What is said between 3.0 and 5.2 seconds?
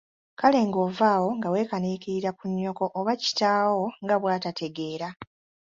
kitaawo nga bwatategeera.